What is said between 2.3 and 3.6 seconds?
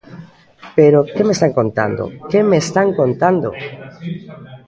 ¿que me están contando?